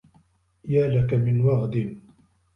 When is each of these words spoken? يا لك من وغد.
يا 0.67 0.87
لك 0.87 1.13
من 1.13 1.41
وغد. 1.41 1.97